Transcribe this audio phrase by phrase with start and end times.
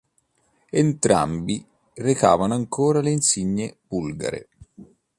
[0.71, 1.63] Entrambi
[1.93, 4.47] recavano ancora le insegne bulgare.